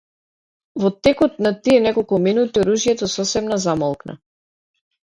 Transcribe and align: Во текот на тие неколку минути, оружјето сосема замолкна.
Во 0.83 0.89
текот 1.07 1.37
на 1.47 1.51
тие 1.67 1.77
неколку 1.87 2.19
минути, 2.27 2.65
оружјето 2.65 3.13
сосема 3.17 3.63
замолкна. 3.69 4.23